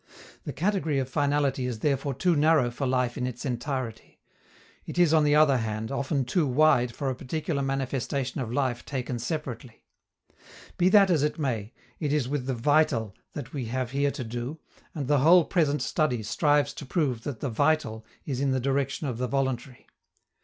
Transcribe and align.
The 0.45 0.51
category 0.51 0.97
of 0.97 1.07
finality 1.07 1.67
is 1.67 1.81
therefore 1.81 2.15
too 2.15 2.35
narrow 2.35 2.71
for 2.71 2.87
life 2.87 3.19
in 3.19 3.27
its 3.27 3.45
entirety. 3.45 4.19
It 4.87 4.97
is, 4.97 5.13
on 5.13 5.23
the 5.23 5.35
other 5.35 5.57
hand, 5.57 5.91
often 5.91 6.25
too 6.25 6.47
wide 6.47 6.91
for 6.95 7.11
a 7.11 7.15
particular 7.15 7.61
manifestation 7.61 8.41
of 8.41 8.51
life 8.51 8.83
taken 8.83 9.19
separately. 9.19 9.85
Be 10.75 10.89
that 10.89 11.11
as 11.11 11.21
it 11.21 11.37
may, 11.37 11.71
it 11.99 12.11
is 12.11 12.27
with 12.27 12.47
the 12.47 12.55
vital 12.55 13.13
that 13.33 13.53
we 13.53 13.65
have 13.65 13.91
here 13.91 14.09
to 14.09 14.23
do, 14.23 14.57
and 14.95 15.07
the 15.07 15.19
whole 15.19 15.45
present 15.45 15.83
study 15.83 16.23
strives 16.23 16.73
to 16.73 16.85
prove 16.87 17.21
that 17.21 17.39
the 17.39 17.49
vital 17.51 18.03
is 18.25 18.41
in 18.41 18.49
the 18.49 18.59
direction 18.59 19.05
of 19.05 19.19
the 19.19 19.27
voluntary. 19.27 19.85